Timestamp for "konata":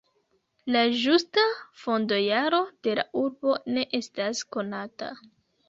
4.59-5.15